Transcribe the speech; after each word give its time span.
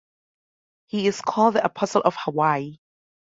He 0.87 1.05
is 1.05 1.21
called 1.21 1.53
the 1.53 1.63
Apostle 1.63 2.01
of 2.01 2.15
Hawaii. 2.17 2.79